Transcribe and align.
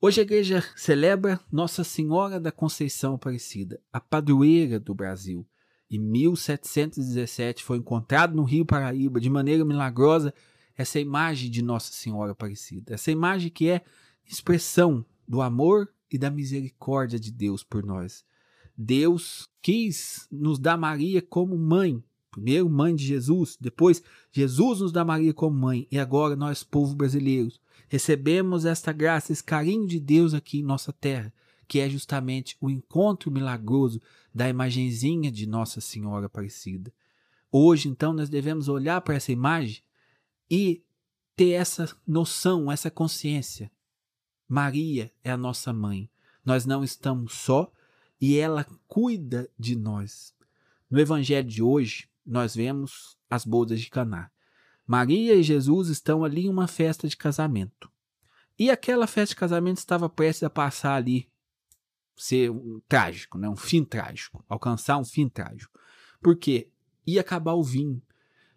Hoje 0.00 0.20
a 0.20 0.22
igreja 0.22 0.62
celebra 0.76 1.40
Nossa 1.50 1.82
Senhora 1.82 2.38
da 2.38 2.52
Conceição 2.52 3.14
Aparecida, 3.16 3.82
a 3.92 4.00
padroeira 4.00 4.78
do 4.78 4.94
Brasil. 4.94 5.44
Em 5.90 5.98
1717 5.98 7.64
foi 7.64 7.78
encontrado 7.78 8.32
no 8.36 8.44
Rio 8.44 8.64
Paraíba, 8.64 9.20
de 9.20 9.28
maneira 9.28 9.64
milagrosa, 9.64 10.32
essa 10.76 11.00
imagem 11.00 11.50
de 11.50 11.62
Nossa 11.62 11.92
Senhora 11.92 12.30
Aparecida. 12.30 12.94
Essa 12.94 13.10
imagem 13.10 13.50
que 13.50 13.68
é 13.68 13.82
expressão 14.24 15.04
do 15.26 15.42
amor 15.42 15.92
e 16.08 16.16
da 16.16 16.30
misericórdia 16.30 17.18
de 17.18 17.32
Deus 17.32 17.64
por 17.64 17.84
nós. 17.84 18.24
Deus 18.76 19.48
quis 19.60 20.28
nos 20.30 20.60
dar 20.60 20.78
Maria 20.78 21.20
como 21.20 21.58
mãe. 21.58 22.00
Primeiro, 22.38 22.70
mãe 22.70 22.94
de 22.94 23.04
Jesus, 23.04 23.58
depois, 23.60 24.00
Jesus 24.30 24.80
nos 24.80 24.92
dá 24.92 25.04
Maria 25.04 25.34
como 25.34 25.58
mãe, 25.58 25.88
e 25.90 25.98
agora 25.98 26.36
nós, 26.36 26.62
povo 26.62 26.94
brasileiro, 26.94 27.50
recebemos 27.88 28.64
esta 28.64 28.92
graça, 28.92 29.32
esse 29.32 29.42
carinho 29.42 29.88
de 29.88 29.98
Deus 29.98 30.34
aqui 30.34 30.60
em 30.60 30.62
nossa 30.62 30.92
terra, 30.92 31.32
que 31.66 31.80
é 31.80 31.90
justamente 31.90 32.56
o 32.60 32.70
encontro 32.70 33.28
milagroso 33.28 34.00
da 34.32 34.48
imagenzinha 34.48 35.32
de 35.32 35.48
Nossa 35.48 35.80
Senhora 35.80 36.26
Aparecida. 36.26 36.92
Hoje, 37.50 37.88
então, 37.88 38.12
nós 38.12 38.28
devemos 38.28 38.68
olhar 38.68 39.00
para 39.00 39.16
essa 39.16 39.32
imagem 39.32 39.82
e 40.48 40.84
ter 41.34 41.50
essa 41.50 41.92
noção, 42.06 42.70
essa 42.70 42.88
consciência. 42.88 43.68
Maria 44.48 45.12
é 45.24 45.32
a 45.32 45.36
nossa 45.36 45.72
mãe. 45.72 46.08
Nós 46.44 46.64
não 46.64 46.84
estamos 46.84 47.34
só 47.34 47.70
e 48.20 48.36
ela 48.38 48.64
cuida 48.86 49.50
de 49.58 49.74
nós. 49.74 50.32
No 50.90 50.98
evangelho 50.98 51.46
de 51.46 51.62
hoje, 51.62 52.08
nós 52.28 52.54
vemos 52.54 53.16
as 53.30 53.44
bodas 53.44 53.80
de 53.80 53.88
Caná. 53.88 54.30
Maria 54.86 55.34
e 55.34 55.42
Jesus 55.42 55.88
estão 55.88 56.22
ali 56.22 56.46
em 56.46 56.50
uma 56.50 56.68
festa 56.68 57.08
de 57.08 57.16
casamento. 57.16 57.90
E 58.58 58.70
aquela 58.70 59.06
festa 59.06 59.34
de 59.34 59.40
casamento 59.40 59.78
estava 59.78 60.08
prestes 60.08 60.42
a 60.42 60.50
passar 60.50 60.94
ali, 60.94 61.30
ser 62.16 62.50
um 62.50 62.80
trágico, 62.86 63.38
né? 63.38 63.48
um 63.48 63.56
fim 63.56 63.84
trágico, 63.84 64.44
alcançar 64.48 64.98
um 64.98 65.04
fim 65.04 65.28
trágico. 65.28 65.78
Porque 66.20 66.70
ia 67.06 67.20
acabar 67.20 67.54
o 67.54 67.62
vinho. 67.62 68.02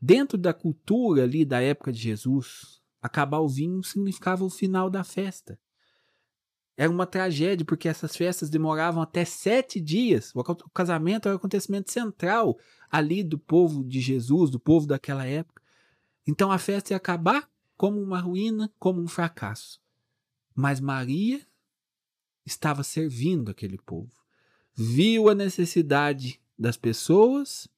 Dentro 0.00 0.38
da 0.38 0.52
cultura 0.52 1.24
ali 1.24 1.44
da 1.44 1.60
época 1.60 1.90
de 1.90 1.98
Jesus, 1.98 2.80
acabar 3.02 3.40
o 3.40 3.48
vinho 3.48 3.82
significava 3.82 4.44
o 4.44 4.50
final 4.50 4.88
da 4.88 5.02
festa. 5.02 5.58
Era 6.76 6.90
uma 6.90 7.06
tragédia, 7.06 7.64
porque 7.64 7.88
essas 7.88 8.14
festas 8.14 8.50
demoravam 8.50 9.02
até 9.02 9.24
sete 9.24 9.80
dias. 9.80 10.32
O 10.34 10.70
casamento 10.70 11.26
era 11.26 11.34
o 11.34 11.38
acontecimento 11.38 11.90
central 11.90 12.58
ali 12.90 13.24
do 13.24 13.38
povo 13.38 13.82
de 13.82 14.00
Jesus, 14.00 14.50
do 14.50 14.60
povo 14.60 14.86
daquela 14.86 15.24
época. 15.24 15.62
Então 16.26 16.52
a 16.52 16.58
festa 16.58 16.92
ia 16.92 16.96
acabar 16.96 17.48
como 17.76 18.00
uma 18.00 18.20
ruína, 18.20 18.70
como 18.78 19.00
um 19.00 19.08
fracasso. 19.08 19.80
Mas 20.54 20.80
Maria 20.80 21.40
estava 22.44 22.82
servindo 22.82 23.50
aquele 23.50 23.78
povo. 23.78 24.12
Viu 24.74 25.28
a 25.28 25.34
necessidade 25.34 26.40
das 26.58 26.76
pessoas 26.76 27.68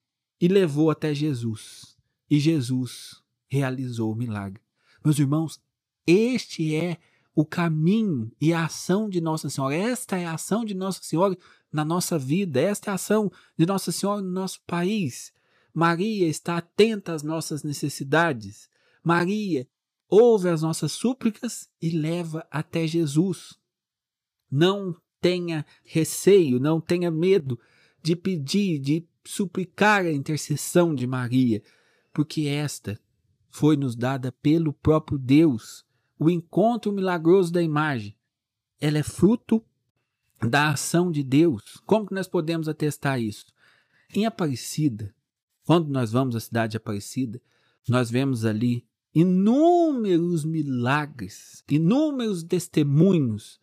e 0.40 0.48
levou 0.48 0.90
até 0.90 1.14
Jesus. 1.14 1.96
E 2.28 2.38
Jesus 2.38 3.22
realizou 3.48 4.12
o 4.12 4.16
milagre. 4.16 4.62
Meus 5.04 5.18
irmãos, 5.18 5.60
este 6.06 6.74
é 6.74 6.98
o 7.38 7.44
caminho 7.44 8.32
e 8.40 8.52
a 8.52 8.64
ação 8.64 9.08
de 9.08 9.20
Nossa 9.20 9.48
Senhora. 9.48 9.72
Esta 9.72 10.18
é 10.18 10.26
a 10.26 10.34
ação 10.34 10.64
de 10.64 10.74
Nossa 10.74 11.00
Senhora 11.04 11.38
na 11.72 11.84
nossa 11.84 12.18
vida, 12.18 12.60
esta 12.60 12.88
é 12.88 12.90
a 12.90 12.94
ação 12.94 13.30
de 13.56 13.64
Nossa 13.64 13.92
Senhora 13.92 14.20
no 14.20 14.28
nosso 14.28 14.60
país. 14.66 15.32
Maria 15.72 16.26
está 16.26 16.56
atenta 16.56 17.12
às 17.12 17.22
nossas 17.22 17.62
necessidades. 17.62 18.68
Maria 19.04 19.68
ouve 20.08 20.48
as 20.48 20.62
nossas 20.62 20.90
súplicas 20.90 21.70
e 21.80 21.90
leva 21.90 22.44
até 22.50 22.88
Jesus. 22.88 23.56
Não 24.50 24.96
tenha 25.20 25.64
receio, 25.84 26.58
não 26.58 26.80
tenha 26.80 27.08
medo 27.08 27.56
de 28.02 28.16
pedir, 28.16 28.80
de 28.80 29.06
suplicar 29.24 30.04
a 30.04 30.12
intercessão 30.12 30.92
de 30.92 31.06
Maria, 31.06 31.62
porque 32.12 32.48
esta 32.48 32.98
foi 33.48 33.76
nos 33.76 33.94
dada 33.94 34.32
pelo 34.32 34.72
próprio 34.72 35.16
Deus. 35.16 35.86
O 36.18 36.28
encontro 36.28 36.92
milagroso 36.92 37.52
da 37.52 37.62
imagem, 37.62 38.16
ela 38.80 38.98
é 38.98 39.02
fruto 39.02 39.64
da 40.40 40.70
ação 40.70 41.10
de 41.10 41.22
Deus. 41.22 41.80
Como 41.86 42.06
que 42.06 42.14
nós 42.14 42.26
podemos 42.26 42.68
atestar 42.68 43.20
isso? 43.20 43.46
Em 44.14 44.26
Aparecida, 44.26 45.14
quando 45.64 45.88
nós 45.88 46.12
vamos 46.12 46.34
à 46.34 46.40
cidade 46.40 46.72
de 46.72 46.76
Aparecida, 46.76 47.40
nós 47.88 48.10
vemos 48.10 48.44
ali 48.44 48.86
inúmeros 49.14 50.44
milagres, 50.44 51.62
inúmeros 51.70 52.42
testemunhos 52.42 53.60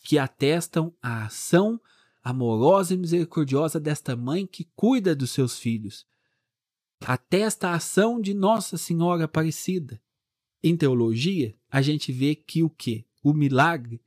que 0.00 0.18
atestam 0.18 0.94
a 1.02 1.26
ação 1.26 1.80
amorosa 2.22 2.94
e 2.94 2.96
misericordiosa 2.96 3.80
desta 3.80 4.14
mãe 4.16 4.46
que 4.46 4.68
cuida 4.76 5.14
dos 5.14 5.30
seus 5.30 5.58
filhos. 5.58 6.06
Atesta 7.00 7.68
a 7.68 7.74
ação 7.74 8.20
de 8.20 8.34
Nossa 8.34 8.76
Senhora 8.76 9.24
Aparecida. 9.24 10.00
Em 10.62 10.76
teologia, 10.76 11.54
a 11.70 11.80
gente 11.80 12.10
vê 12.12 12.34
que 12.34 12.62
o 12.62 12.70
que? 12.70 13.06
O 13.22 13.32
milagre 13.32 14.00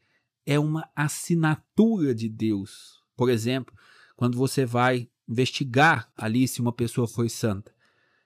é 0.46 0.60
uma 0.60 0.90
assinatura 0.96 2.14
de 2.14 2.28
Deus. 2.28 3.02
Por 3.16 3.30
exemplo, 3.30 3.74
quando 4.16 4.38
você 4.38 4.66
vai 4.66 5.10
investigar 5.28 6.12
ali 6.16 6.48
se 6.48 6.60
uma 6.60 6.74
pessoa 6.74 7.08
foi 7.08 7.30
santa. 7.30 7.74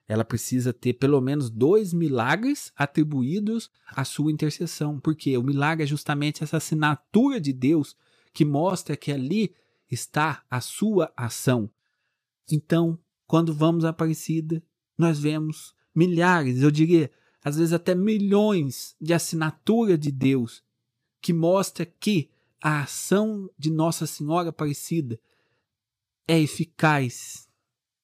Ela 0.08 0.24
precisa 0.24 0.72
ter 0.72 0.94
pelo 0.94 1.20
menos 1.20 1.50
dois 1.50 1.92
milagres 1.92 2.72
atribuídos 2.76 3.70
à 3.88 4.04
sua 4.04 4.30
intercessão, 4.30 5.00
porque 5.00 5.36
o 5.36 5.42
milagre 5.42 5.84
é 5.84 5.86
justamente 5.86 6.42
essa 6.42 6.56
assinatura 6.56 7.40
de 7.40 7.52
Deus 7.52 7.96
que 8.32 8.44
mostra 8.44 8.96
que 8.96 9.10
ali 9.10 9.54
está 9.90 10.44
a 10.50 10.60
sua 10.60 11.12
ação. 11.16 11.70
Então, 12.50 12.98
quando 13.26 13.54
vamos 13.54 13.84
à 13.84 13.88
Aparecida, 13.88 14.62
nós 14.96 15.18
vemos 15.18 15.74
milhares, 15.94 16.62
eu 16.62 16.70
diria, 16.70 17.10
às 17.46 17.56
vezes 17.56 17.72
até 17.72 17.94
milhões 17.94 18.96
de 19.00 19.14
assinatura 19.14 19.96
de 19.96 20.10
Deus 20.10 20.64
que 21.20 21.32
mostra 21.32 21.86
que 21.86 22.28
a 22.60 22.82
ação 22.82 23.48
de 23.56 23.70
Nossa 23.70 24.04
Senhora 24.04 24.48
Aparecida 24.48 25.16
é 26.26 26.40
eficaz, 26.40 27.48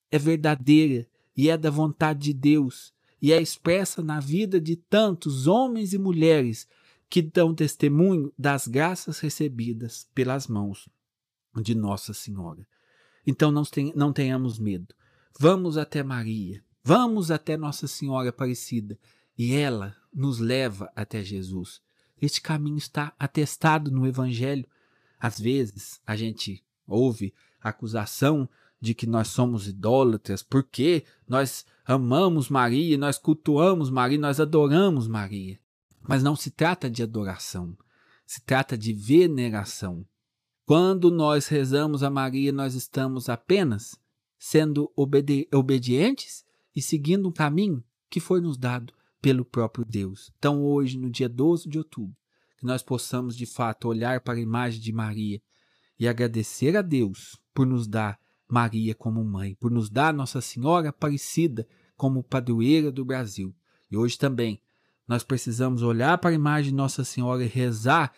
é 0.09 0.17
verdadeira 0.17 1.05
e 1.35 1.49
é 1.49 1.57
da 1.57 1.69
vontade 1.69 2.21
de 2.21 2.33
Deus 2.33 2.93
e 3.21 3.33
é 3.33 3.41
expressa 3.41 4.01
na 4.01 4.21
vida 4.21 4.61
de 4.61 4.77
tantos 4.77 5.45
homens 5.45 5.91
e 5.91 5.97
mulheres 5.97 6.65
que 7.09 7.21
dão 7.21 7.53
testemunho 7.53 8.31
das 8.39 8.65
graças 8.65 9.19
recebidas 9.19 10.07
pelas 10.15 10.47
mãos 10.47 10.87
de 11.61 11.75
Nossa 11.75 12.13
Senhora. 12.13 12.65
Então 13.27 13.51
não, 13.51 14.13
tenhamos 14.13 14.57
medo. 14.57 14.95
Vamos 15.37 15.77
até 15.77 16.01
Maria, 16.01 16.63
vamos 16.81 17.29
até 17.29 17.57
Nossa 17.57 17.89
Senhora 17.89 18.29
Aparecida 18.29 18.97
e 19.37 19.53
ela 19.55 19.95
nos 20.13 20.39
leva 20.39 20.91
até 20.95 21.23
Jesus. 21.23 21.81
Este 22.21 22.41
caminho 22.41 22.77
está 22.77 23.13
atestado 23.19 23.91
no 23.91 24.07
Evangelho. 24.07 24.65
Às 25.19 25.39
vezes 25.39 25.99
a 26.05 26.15
gente 26.15 26.63
ouve 26.87 27.33
acusação 27.61 28.47
de 28.79 28.93
que 28.93 29.07
nós 29.07 29.29
somos 29.29 29.67
idólatras, 29.67 30.43
porque 30.43 31.05
nós 31.27 31.65
amamos 31.85 32.49
Maria, 32.49 32.97
nós 32.97 33.17
cultuamos 33.17 33.89
Maria, 33.89 34.17
nós 34.17 34.39
adoramos 34.39 35.07
Maria. 35.07 35.59
Mas 36.01 36.21
não 36.21 36.35
se 36.35 36.51
trata 36.51 36.89
de 36.89 37.01
adoração, 37.01 37.77
se 38.25 38.41
trata 38.41 38.77
de 38.77 38.91
veneração. 38.91 40.05
Quando 40.65 41.09
nós 41.09 41.47
rezamos 41.47 42.03
a 42.03 42.09
Maria, 42.09 42.51
nós 42.51 42.75
estamos 42.75 43.29
apenas 43.29 43.97
sendo 44.37 44.91
obedi 44.95 45.47
obedientes 45.53 46.45
e 46.75 46.81
seguindo 46.81 47.29
um 47.29 47.31
caminho 47.31 47.81
que 48.09 48.19
foi 48.19 48.41
nos 48.41 48.57
dado 48.57 48.93
pelo 49.23 49.45
próprio 49.45 49.85
Deus. 49.85 50.33
Então, 50.37 50.61
hoje, 50.61 50.97
no 50.99 51.09
dia 51.09 51.29
12 51.29 51.69
de 51.69 51.77
outubro, 51.77 52.13
que 52.57 52.65
nós 52.65 52.83
possamos 52.83 53.37
de 53.37 53.45
fato 53.45 53.87
olhar 53.87 54.19
para 54.19 54.33
a 54.33 54.41
imagem 54.41 54.81
de 54.81 54.91
Maria 54.91 55.41
e 55.97 56.09
agradecer 56.09 56.75
a 56.75 56.81
Deus 56.81 57.41
por 57.53 57.65
nos 57.65 57.87
dar 57.87 58.19
Maria 58.49 58.93
como 58.93 59.23
mãe, 59.23 59.55
por 59.55 59.71
nos 59.71 59.89
dar 59.89 60.13
Nossa 60.13 60.41
Senhora 60.41 60.89
Aparecida 60.89 61.65
como 61.95 62.21
padroeira 62.21 62.91
do 62.91 63.05
Brasil. 63.05 63.55
E 63.89 63.95
hoje 63.95 64.17
também 64.17 64.61
nós 65.07 65.23
precisamos 65.23 65.83
olhar 65.83 66.17
para 66.17 66.31
a 66.31 66.35
imagem 66.35 66.71
de 66.71 66.75
Nossa 66.75 67.05
Senhora 67.05 67.45
e 67.45 67.47
rezar, 67.47 68.13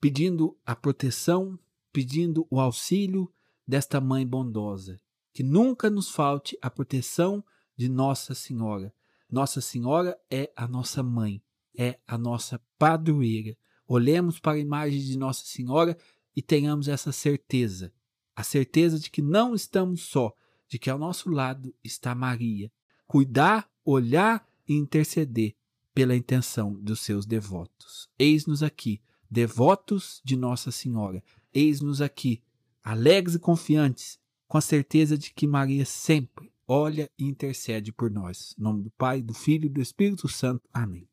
pedindo 0.00 0.56
a 0.64 0.76
proteção, 0.76 1.58
pedindo 1.92 2.46
o 2.48 2.60
auxílio 2.60 3.28
desta 3.66 4.00
mãe 4.00 4.24
bondosa. 4.24 5.00
Que 5.32 5.42
nunca 5.42 5.90
nos 5.90 6.08
falte 6.08 6.56
a 6.62 6.70
proteção 6.70 7.44
de 7.76 7.88
Nossa 7.88 8.36
Senhora. 8.36 8.94
Nossa 9.30 9.60
Senhora 9.60 10.18
é 10.30 10.50
a 10.56 10.66
nossa 10.66 11.02
mãe, 11.02 11.42
é 11.76 11.98
a 12.06 12.16
nossa 12.16 12.60
padroeira. 12.78 13.56
Olhemos 13.86 14.38
para 14.38 14.52
a 14.56 14.60
imagem 14.60 15.00
de 15.00 15.16
Nossa 15.16 15.44
Senhora 15.44 15.96
e 16.34 16.42
tenhamos 16.42 16.88
essa 16.88 17.12
certeza 17.12 17.92
a 18.38 18.44
certeza 18.44 19.00
de 19.00 19.10
que 19.10 19.20
não 19.20 19.52
estamos 19.52 20.02
só, 20.02 20.32
de 20.68 20.78
que 20.78 20.88
ao 20.88 20.96
nosso 20.96 21.28
lado 21.28 21.74
está 21.82 22.14
Maria. 22.14 22.70
Cuidar, 23.04 23.68
olhar 23.84 24.46
e 24.68 24.74
interceder 24.74 25.56
pela 25.92 26.14
intenção 26.14 26.72
dos 26.72 27.00
seus 27.00 27.26
devotos. 27.26 28.08
Eis-nos 28.16 28.62
aqui, 28.62 29.02
devotos 29.28 30.22
de 30.24 30.36
Nossa 30.36 30.70
Senhora, 30.70 31.20
eis-nos 31.52 32.00
aqui, 32.00 32.40
alegres 32.80 33.34
e 33.34 33.40
confiantes, 33.40 34.20
com 34.46 34.56
a 34.56 34.60
certeza 34.60 35.18
de 35.18 35.34
que 35.34 35.44
Maria 35.44 35.84
sempre 35.84 36.52
olha 36.68 37.10
e 37.18 37.24
intercede 37.24 37.90
por 37.90 38.10
nós. 38.10 38.54
Em 38.58 38.62
nome 38.62 38.82
do 38.82 38.90
Pai, 38.90 39.22
do 39.22 39.32
Filho 39.32 39.66
e 39.66 39.70
do 39.70 39.80
Espírito 39.80 40.28
Santo. 40.28 40.68
Amém. 40.72 41.07